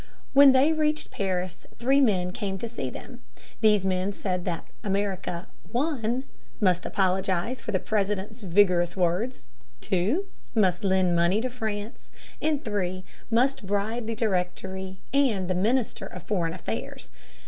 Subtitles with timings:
[0.33, 3.21] When they reached Paris three men came to see them.
[3.59, 6.23] These men said that America (1)
[6.59, 9.45] must apologize for the President's vigorous words,
[9.81, 10.25] (2)
[10.55, 12.09] must lend money to France,
[12.41, 17.11] and (3) must bribe the Directory and the Minister of Foreign Affairs.